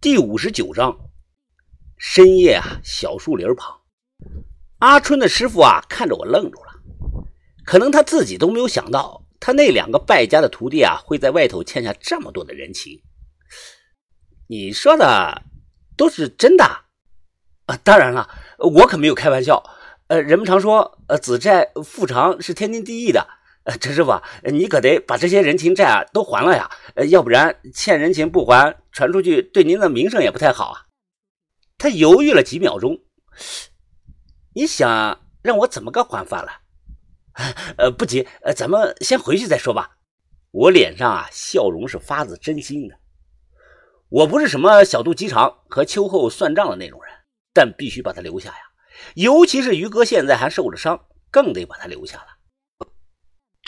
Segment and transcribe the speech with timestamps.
[0.00, 0.96] 第五十九章，
[1.96, 3.80] 深夜啊，小树林旁，
[4.78, 6.70] 阿春的师傅啊，看着我愣住了。
[7.64, 13.02] 可能他自己都没有想到，他那两个败家的徒弟啊，会在外头欠下这么多的人情。
[14.46, 15.42] 你说的
[15.96, 16.64] 都是真的
[17.66, 17.76] 啊？
[17.82, 19.60] 当然了，我可没有开玩笑。
[20.06, 23.26] 呃，人们常说，呃，子债父偿是天经地义的。
[23.80, 26.70] 陈师傅，你可得把这些人情债啊都还了呀，
[27.10, 30.86] 要不然欠人情不还，传出去对您的名声也不太好啊。
[31.76, 32.98] 他犹豫了几秒钟，
[34.54, 36.50] 你想让我怎么个还法了？
[37.76, 39.96] 呃，不急，呃，咱们先回去再说吧。
[40.50, 42.96] 我脸上啊笑容是发自真心的。
[44.08, 47.12] 我不是什么小肚鸡肠和秋后算账的那种人，
[47.52, 48.56] 但必须把他留下呀。
[49.14, 50.98] 尤其是于哥现在还受着伤，
[51.30, 52.37] 更得把他留下了。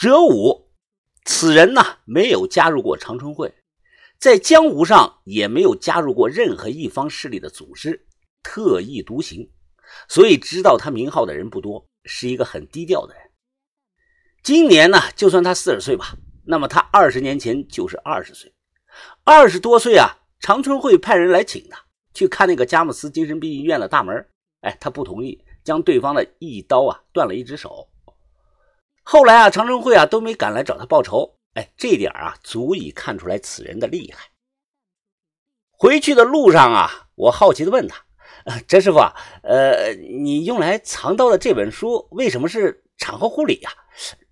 [0.00, 0.70] 哲武，
[1.27, 3.52] 此人呢没有加入过长春会，
[4.18, 8.06] 在江湖上也没有加入过任何一方势力的组织，
[8.42, 9.50] 特异独行，
[10.08, 13.22] 所以知道他名号的人不多，是一个很低调的人。
[14.42, 16.16] 今年呢，就算他四十岁吧，
[16.47, 18.50] 那么他二十年前就是二十岁，
[19.25, 21.78] 二十多岁啊，长春会派人来请他
[22.14, 24.27] 去看那个佳木斯精神病医院的大门，
[24.62, 27.89] 哎，他不同意，将对方的一刀啊断了一只手。
[29.12, 34.30] 后来啊，长春会啊都没敢来找他报仇，哎，这点啊足以看出来此人的厉害。
[35.72, 38.05] 回去的路上啊，我好奇的问他
[38.69, 39.00] ：“陈师傅，
[39.42, 43.72] 呃，你用来藏刀的这本书为什么是产后护理呀？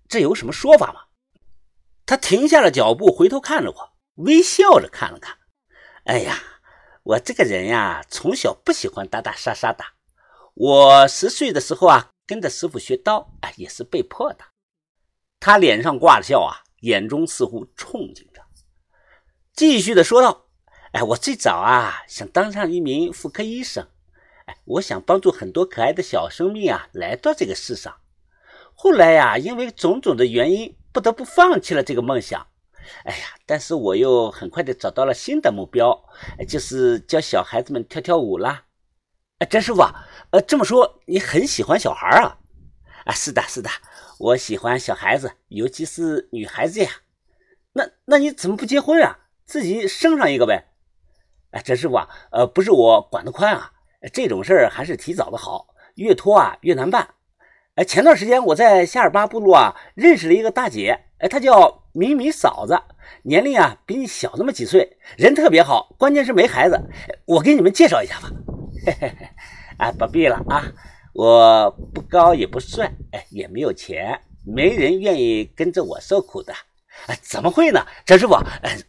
[0.07, 1.01] 这有什么说法吗？”
[2.07, 3.91] 他停下了脚步，回头看着我，
[4.23, 5.39] 微笑着看了看。
[6.05, 6.41] 哎呀，
[7.03, 9.83] 我这个人呀，从小不喜欢打打杀杀的。
[10.53, 14.45] 我十岁的时候啊，跟着师傅学刀，哎，也是被迫的。
[15.39, 18.41] 他脸上挂着笑啊，眼中似乎憧憬着，
[19.53, 20.47] 继续的说道
[20.91, 23.87] ：“哎，我最早啊想当上一名妇科医生，
[24.47, 27.95] 哎，我想帮助很多可爱的小生命啊来到这个世上。
[28.73, 32.45] 后来呀，因为种种的原因，不得不放弃了这个梦想。
[33.05, 36.03] 哎呀，但是我又很快的找到了新的目标，
[36.47, 38.65] 就是教小孩子们跳跳舞啦。
[39.37, 39.81] 哎，詹师傅，
[40.31, 42.37] 呃，这么说你很喜欢小孩啊？
[43.05, 43.69] 啊，是的，是的。”
[44.19, 46.89] 我喜欢小孩子，尤其是女孩子呀。
[47.71, 49.17] 那那你怎么不结婚啊？
[49.45, 50.65] 自己生上一个呗。
[51.51, 53.71] 哎，陈师傅啊，呃，不是我管得宽啊，
[54.11, 57.07] 这种事儿还是提早的好，越拖啊越难办。
[57.75, 62.77] 哎，前段时间我在夏尔巴部落啊认识了一个大姐，哎，她叫米米嫂子，
[63.23, 66.77] 年龄啊比你小那么几岁，人特别好，关键是没孩子。
[67.23, 68.29] 我给你们介绍一下吧。
[68.85, 69.29] 嘿嘿嘿，
[69.77, 70.61] 哎，不必了啊。
[71.13, 76.53] 我不高也不帅，哎，也没有钱，没人愿意跟着我受苦的。
[77.07, 77.85] 哎，怎么会呢？
[78.05, 78.37] 陈师傅，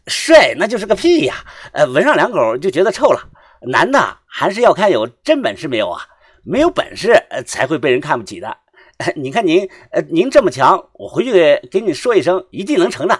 [0.07, 1.35] 帅那就是个屁呀！
[1.71, 3.21] 呃，闻上两口就觉得臭了。
[3.61, 6.01] 男的还是要看有真本事没有啊？
[6.43, 7.13] 没有本事
[7.45, 8.57] 才会被人看不起的。
[9.15, 13.19] 你看您，呃，您这么强，我回去给你说一声，一定能成的。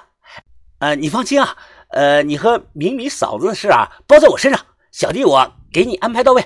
[0.79, 1.55] 呃，你放心啊，
[1.89, 4.59] 呃，你和米米嫂子的事啊，包在我身上，
[4.91, 6.43] 小弟我给你安排到位。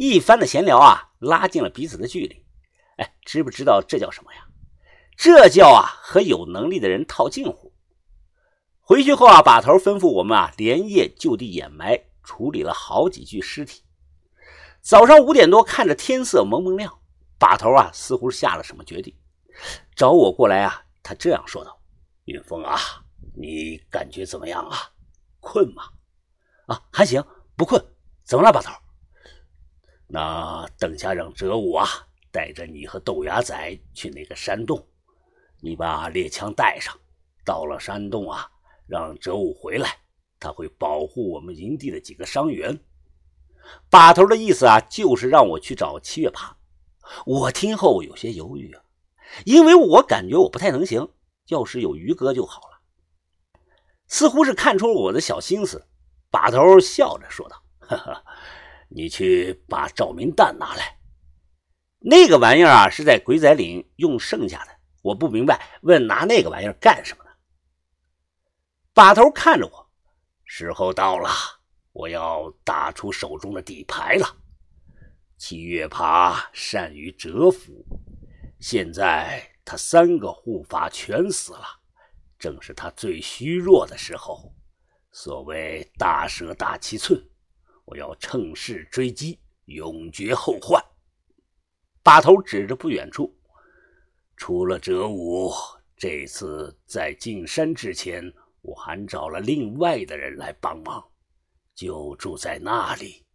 [0.00, 1.10] 一番的闲聊啊。
[1.18, 2.42] 拉近了彼此的距离，
[2.96, 4.46] 哎，知不知道这叫什么呀？
[5.14, 7.74] 这叫啊和有能力的人套近乎。
[8.80, 13.82] 回去后啊，把头吩咐我们啊连夜就地掩埋，处理了好几具尸体。
[14.80, 16.98] 早上五点多，看着天色蒙蒙亮，
[17.38, 19.14] 把头啊似乎下了什么决定，
[19.94, 20.82] 找我过来啊。
[21.02, 21.78] 他这样说道
[22.24, 22.78] ：“云峰啊，
[23.36, 24.78] 你感觉怎么样啊？
[25.40, 25.82] 困吗？
[26.64, 27.22] 啊，还行，
[27.54, 27.84] 不困。
[28.24, 28.72] 怎么了，把头？”
[30.12, 31.86] 那等下让哲武啊
[32.32, 34.84] 带着你和豆芽仔去那个山洞，
[35.60, 36.92] 你把猎枪带上。
[37.44, 38.50] 到了山洞啊，
[38.86, 39.98] 让哲武回来，
[40.40, 42.78] 他会保护我们营地的几个伤员。
[43.88, 46.56] 把头的意思啊，就是让我去找七月爬。
[47.24, 48.82] 我听后有些犹豫啊，
[49.44, 51.08] 因为我感觉我不太能行，
[51.48, 52.80] 要是有于哥就好了。
[54.08, 55.86] 似乎是看出了我的小心思，
[56.30, 58.24] 把头笑着说道：“哈哈。”
[58.92, 60.98] 你去把照明弹拿来，
[62.00, 64.72] 那个玩意儿啊是在鬼仔岭用剩下的。
[65.02, 67.30] 我不明白，问拿那个玩意儿干什么呢？
[68.92, 69.90] 把头看着我，
[70.44, 71.30] 时候到了，
[71.92, 74.36] 我要打出手中的底牌了。
[75.38, 77.82] 七月爬善于蛰伏，
[78.58, 81.64] 现在他三个护法全死了，
[82.38, 84.52] 正是他最虚弱的时候。
[85.12, 87.29] 所谓大蛇大七寸。
[87.90, 90.80] 我要乘势追击，永绝后患。
[92.04, 93.36] 把头指着不远处，
[94.36, 95.50] 除了哲武，
[95.96, 98.32] 这次在进山之前，
[98.62, 101.04] 我还找了另外的人来帮忙，
[101.74, 103.26] 就住在那里。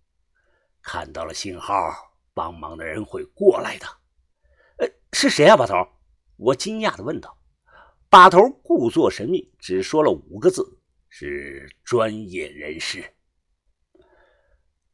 [0.82, 1.94] 看到了信号，
[2.34, 3.86] 帮忙的人会过来的。
[4.78, 5.76] 呃，是谁啊，把头？
[6.38, 7.38] 我惊讶的问道。
[8.10, 10.80] 把头故作神秘，只说了五个字
[11.10, 13.04] ：“是专业人士。”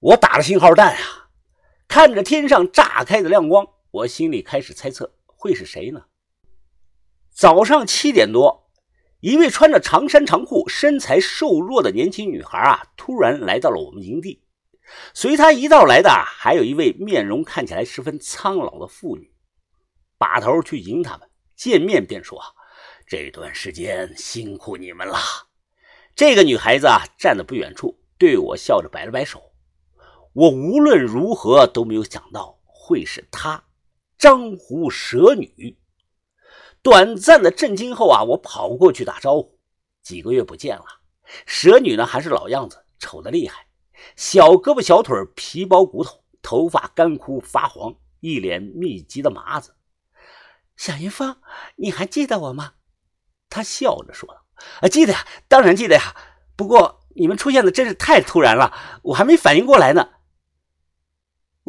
[0.01, 1.30] 我打了信号弹啊，
[1.88, 6.06] 看着天上炸开的亮光，我心里开始猜测会是谁呢？
[7.30, 8.71] 早上七点多，
[9.19, 14.44] 一位穿着长衫长裤、身材瘦弱的年轻女孩啊，突然来到了我们营地。
[15.13, 19.31] 随她一道来的，还有一位面容看起来十分苍老的妇女。
[20.18, 22.42] 把头去迎他们，见面便说
[23.06, 25.19] ：“这段时间辛苦你们了。”
[26.15, 29.50] 这个女孩子啊，站在不远处，对我笑着摆了摆手。
[30.33, 33.63] 我无论如何都没有想到会是她，
[34.18, 35.78] 张湖蛇女。
[36.81, 39.60] 短暂的震惊后啊，我跑过去打招呼。
[40.01, 40.86] 几个月不见了，
[41.45, 43.68] 蛇女呢还是老样子，丑的厉害，
[44.16, 49.75] 小胳膊小腿皮包骨头，头发干枯发黄，一脸密集的麻子。
[50.75, 51.42] 小云芳，
[51.75, 52.74] 你还记得我吗？
[53.50, 54.45] 她笑着说道
[54.81, 56.16] ：“啊，记得呀，当然记得呀。
[56.56, 58.74] 不过你们出现的真是太突然了，
[59.04, 60.10] 我还没反应过来呢。”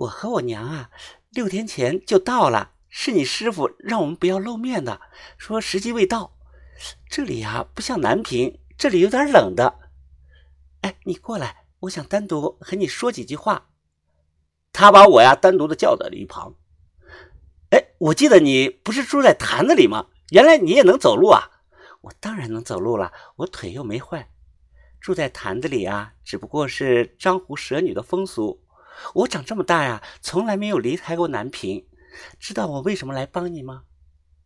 [0.03, 0.91] 我和我娘啊，
[1.31, 2.73] 六天前就到了。
[2.89, 5.01] 是你师傅让我们不要露面的，
[5.39, 6.37] 说时机未到。
[7.09, 9.79] 这里呀，不像南平，这里有点冷的。
[10.83, 13.71] 哎，你过来，我想单独和你说几句话。
[14.73, 16.55] 他把我呀单独的叫到了一旁。
[17.71, 20.07] 哎，我记得你不是住在坛子里吗？
[20.31, 21.51] 原来你也能走路啊！
[22.03, 24.29] 我当然能走路了，我腿又没坏。
[25.01, 28.61] 住在坛子里啊，只不过是江湖蛇女的风俗。
[29.15, 31.87] 我长这么大呀，从来没有离开过南平。
[32.39, 33.85] 知道我为什么来帮你吗？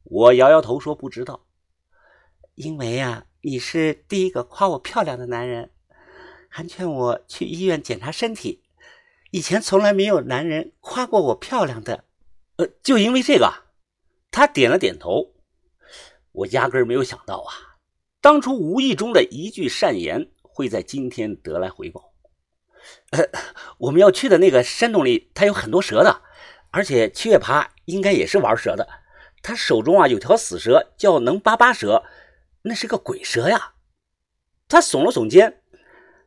[0.04, 1.46] 我摇摇头说不知道。
[2.54, 5.70] 因为呀，你是第一个夸我漂亮的男人，
[6.48, 8.62] 还劝我去医院检查身体。
[9.31, 12.04] 以前从来没有男人夸过我漂亮的。
[12.56, 13.52] 呃，就因为这个，
[14.31, 15.34] 他点了点头。
[16.32, 17.76] 我压根儿没有想到啊，
[18.20, 22.12] 当初无意中的一句善言，会在今天得来回报。
[23.10, 23.24] 呃，
[23.78, 26.22] 我们要去的那个山洞里，它有很多蛇的，
[26.70, 28.88] 而且七月爬应该也是玩蛇的。
[29.42, 32.02] 他手中啊有条死蛇，叫能巴巴蛇，
[32.62, 33.74] 那是个鬼蛇呀。
[34.68, 35.62] 他耸了耸肩，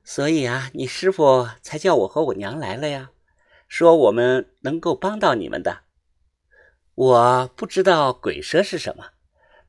[0.06, 3.10] 所以啊，你师傅才叫我和我娘来了呀，
[3.68, 5.82] 说我们能够帮到你们的。
[6.96, 9.08] 我不知道鬼蛇是什么，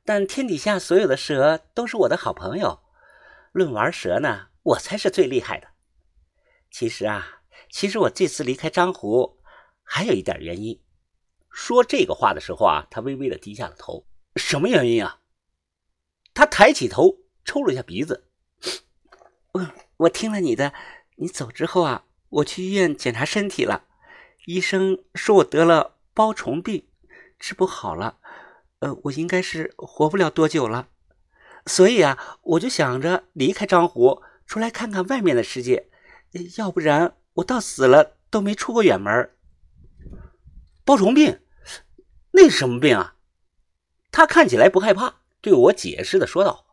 [0.05, 2.79] 但天底下所有的蛇都是我的好朋友。
[3.51, 5.67] 论玩蛇呢，我才是最厉害的。
[6.71, 9.37] 其实啊，其实我这次离开张湖，
[9.83, 10.81] 还有一点原因。
[11.49, 14.07] 说这个话的时候啊，他微微的低下了头。
[14.37, 15.19] 什么原因啊？
[16.33, 18.29] 他抬起头，抽了一下鼻子。
[19.51, 20.73] 我我听了你的，
[21.17, 23.83] 你走之后啊，我去医院检查身体了，
[24.45, 26.87] 医生说我得了包虫病，
[27.37, 28.19] 治不好了。
[28.79, 30.87] 呃，我应该是活不了多久了。
[31.65, 35.90] 所以啊，我就想着离开张湖，出来看看外面的世界。
[36.57, 39.31] 要不然我到死了都没出过远门。
[40.83, 41.39] 包虫病，
[42.31, 43.15] 那是什么病啊？
[44.11, 46.65] 他看起来不害怕，对我解释的说道：“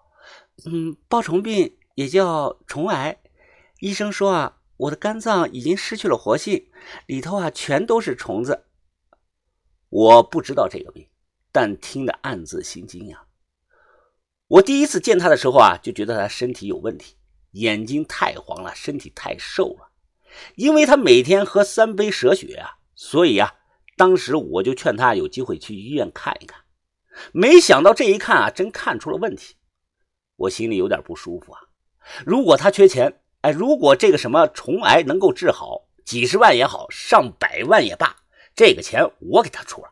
[0.66, 3.20] 嗯，包虫病也叫虫癌。
[3.80, 6.68] 医生说啊，我的肝脏已经失去了活性，
[7.06, 8.64] 里头啊全都是虫子。
[9.88, 11.08] 我不知道这个病，
[11.52, 13.24] 但听得暗自心惊呀。
[14.48, 17.16] 我第一次见他的时候啊，就觉得他身体有问题。”
[17.58, 19.90] 眼睛太黄了，身体太瘦了，
[20.54, 23.54] 因为他每天喝三杯蛇血啊，所以啊，
[23.96, 26.60] 当时我就劝他有机会去医院看一看。
[27.32, 29.56] 没想到这一看啊，真看出了问题，
[30.36, 31.60] 我心里有点不舒服啊。
[32.24, 38.16] 如果他缺钱，哎，如果这个什么虫癌能够治好，几十万也好，上百万也罢，
[38.54, 39.90] 这个钱我给他出了。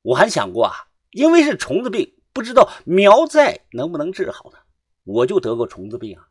[0.00, 4.58] 我还想过啊，因为是虫子病，不知道苗寨能不能治好呢？
[5.04, 6.28] 我就得过虫子病啊！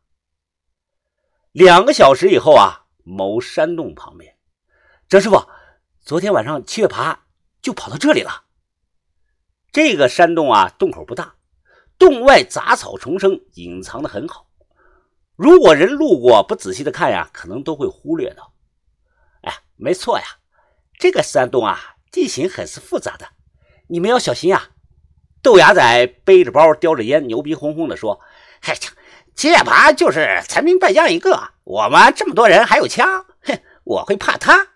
[1.52, 4.38] 两个小时以后啊，某山洞旁边，
[5.10, 5.46] 张师傅，
[6.00, 7.26] 昨天晚上七月爬
[7.62, 8.46] 就跑到这里了。
[9.74, 11.36] 这个山洞啊，洞口不大，
[11.98, 14.50] 洞外杂草丛生，隐藏的很好。
[15.36, 18.54] 如果人路过不仔细的看呀，可能都会忽略到。
[19.42, 20.26] 哎，没错呀，
[20.98, 23.28] 这个山洞啊，地形很是复杂的，
[23.88, 24.70] 你们要小心呀。
[25.42, 28.22] 豆芽仔背着包，叼着烟，牛逼哄哄的说。
[28.64, 28.78] 嗨，
[29.36, 34.68] 七月爬就是残兵败将一个，我们这么多人还有枪，哼，我会怕他？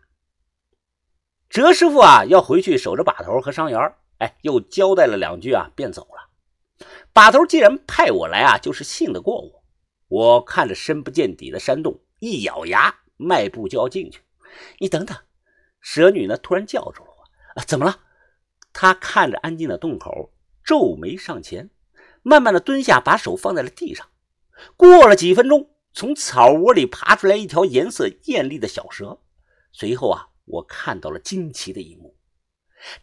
[1.49, 6.85] 哲师傅啊，要回去守着把头和伤员，哎，又交代了两句啊，便走了。
[7.13, 9.63] 把头既然派我来啊，就是信得过我。
[10.07, 14.21] 我看着深不见底的山洞，一咬牙，迈步就要进去。
[14.79, 15.15] 你等等，
[15.79, 16.35] 蛇女呢？
[16.37, 17.61] 突然叫住了我。
[17.61, 17.99] 啊，怎么了？
[18.73, 20.31] 她看着安静的洞口，
[20.63, 21.69] 皱眉上前，
[22.27, 24.07] 慢慢的蹲下，把手放在了地上。
[24.75, 29.19] 过了几分钟，从草窝里爬出来一条颜色艳丽的小蛇。
[29.71, 32.17] 随后啊，我看到了惊奇的一幕：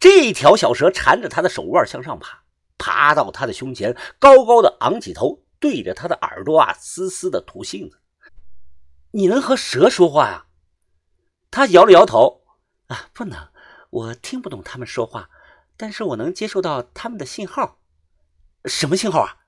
[0.00, 2.42] 这条小蛇缠着他的手腕向上爬，
[2.76, 8.00] 爬到他的胸前，高高的昂起头，对着他的耳朵啊，嘶嘶的吐信子。
[9.12, 10.46] 你能和蛇说话呀？
[11.52, 12.42] 他摇了摇头，
[12.88, 13.38] 啊，不能，
[13.90, 15.30] 我听不懂他们说话，
[15.76, 17.78] 但是我能接受到他们的信号。
[18.64, 19.38] 什么信号啊？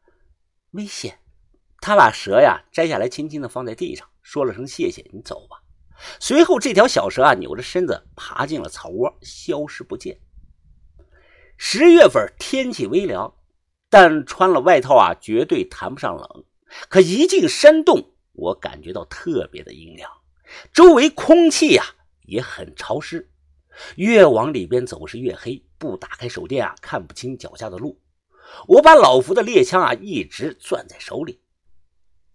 [0.73, 1.21] 危险！
[1.81, 5.63] 他把蛇呀摘下来，轻轻的放在地上，说了声谢谢，你走吧。
[6.19, 10.19] 随后，这条小蛇啊扭着身子爬进了草窝，消失不见。
[11.57, 13.33] 十月份天气微凉，
[13.89, 16.45] 但穿了外套啊绝对谈不上冷。
[16.89, 20.11] 可一进山洞，我感觉到特别的阴凉。
[20.73, 21.85] 周围空气呀
[22.23, 23.31] 也很潮湿，
[23.95, 28.01] 越往里边走是越黑，不打开手电啊看不清脚下的路。
[28.69, 31.41] 我把老福的猎枪啊一直攥在手里。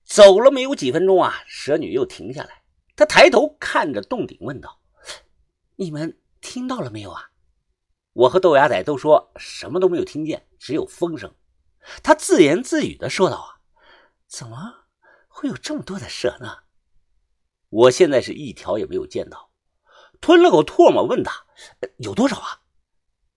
[0.04, 2.64] 走了没有几分钟啊，蛇女又停下来，
[2.96, 4.80] 她抬头看着洞顶问道
[5.78, 7.30] ：“你们听到了没有啊？”
[8.14, 11.34] 我和豆芽仔都说什么都没有听见，只有风声。
[12.02, 13.62] 她自言自语的说道：“啊，
[14.28, 14.86] 怎么
[15.28, 16.58] 会有这么多的蛇呢？”
[17.70, 19.52] 我现在是一条也没有见到，
[20.20, 21.46] 吞了口唾沫，问他
[21.98, 22.62] 有多少啊？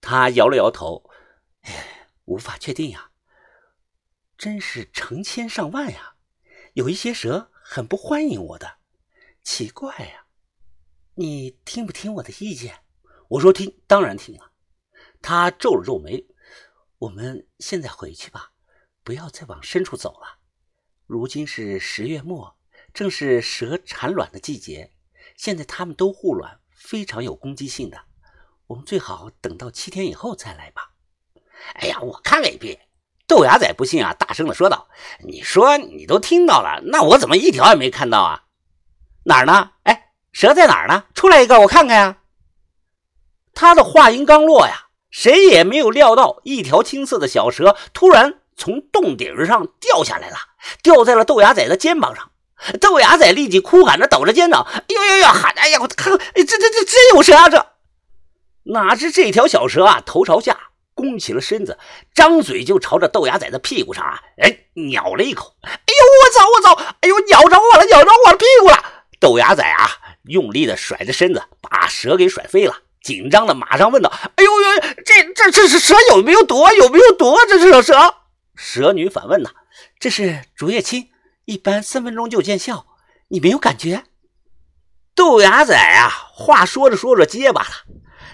[0.01, 1.11] 他摇了摇头，
[1.61, 2.02] 哎，
[2.33, 3.11] 无法确定呀。
[4.39, 6.17] 真是成千上万呀！
[6.73, 8.79] 有一些蛇很不欢迎我的，
[9.43, 10.27] 奇怪呀。
[11.15, 12.85] 你听不听我的意见？
[13.29, 14.53] 我说听，当然听啊。
[15.21, 16.27] 他皱了皱眉，
[16.99, 18.53] 我们现在回去吧，
[19.05, 20.39] 不要再往深处走了。
[21.07, 22.57] 如今是十月末。
[22.95, 24.93] 正是蛇产卵的季节，
[25.35, 28.05] 现在它们都护卵，非常有攻击性的。
[28.67, 30.92] 我们最好等到七天以后再来吧。
[31.75, 32.79] 哎呀，我看未必。
[33.27, 34.89] 豆芽仔不信啊，大声的说道
[35.27, 38.43] ：“你说你都听到了，那我怎么一条也没看到啊？
[39.25, 39.71] 哪儿呢？
[39.85, 41.05] 哎，蛇在哪儿呢？
[41.15, 42.19] 出来一个，我看看呀。”
[43.55, 50.37] 他的话音刚落呀，谁也没有料到，一条青色的小蛇突然从洞顶上掉下来了，
[50.83, 52.31] 掉在了豆芽仔的肩膀上。
[52.81, 55.27] 豆芽仔立即哭喊着，抖着肩膀：“哎呦呦呦！
[55.27, 57.49] 喊哎呀，我看，这这这真有蛇啊！
[57.49, 57.67] 这
[58.65, 60.57] 哪知这条小蛇啊，头朝下
[61.03, 61.79] 弓起了身子，
[62.15, 64.57] 张嘴就朝着豆芽仔的屁股上啊，哎，
[64.93, 65.55] 咬了一口。
[65.63, 66.95] 哎呦，我操，我操！
[67.01, 69.05] 哎呦，咬着我了，咬着我的屁股了！
[69.19, 69.91] 豆芽仔啊，
[70.25, 72.77] 用力的甩着身子，把蛇给甩飞了。
[73.03, 76.65] 紧张的马上问道：“哎呦呦，这这这是蛇有没有毒？
[76.79, 77.43] 有没有毒啊？
[77.49, 78.15] 这是蛇？”
[78.55, 79.51] 蛇女反问呐
[79.99, 81.09] ：“这是竹叶青。”
[81.45, 82.87] 一般三分钟就见效，
[83.29, 84.05] 你没有感觉？
[85.17, 87.69] 豆芽仔啊，话说着说着结巴了，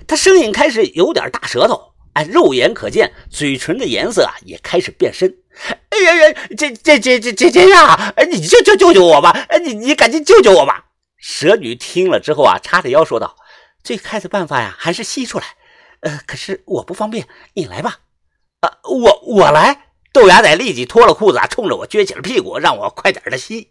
[0.06, 1.87] 他声音开始有点大舌头，
[2.18, 5.36] 哎，肉眼可见，嘴唇的颜色啊也开始变深。
[5.90, 9.30] 哎呀呀，这这这这这这样，哎，你救救救救我吧！
[9.48, 10.86] 哎，你你赶紧救救我吧！
[11.16, 13.36] 蛇女听了之后啊，叉着腰说道
[13.84, 15.44] ：“最快的办法呀，还是吸出来。
[16.00, 17.98] 呃，可是我不方便，你来吧。
[18.62, 19.82] 啊，我我来。”
[20.12, 23.70] 豆芽仔立即脱了裤子啊，冲着我撅起了屁股，让我快点的吸。